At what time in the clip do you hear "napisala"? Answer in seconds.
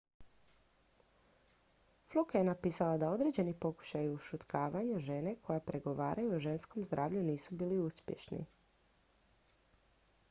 2.47-2.95